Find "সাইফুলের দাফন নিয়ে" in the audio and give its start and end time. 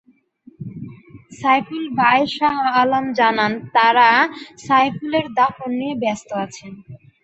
4.65-5.95